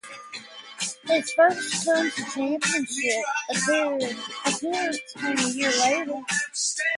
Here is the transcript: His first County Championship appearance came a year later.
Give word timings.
His 1.03 1.31
first 1.33 1.85
County 1.85 2.23
Championship 2.33 3.23
appearance 3.51 4.97
came 5.15 5.37
a 5.37 5.49
year 5.51 5.69
later. 5.69 6.23